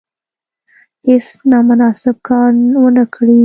[1.07, 2.49] هیڅ نامناسب کار
[2.81, 3.37] ونه کړي.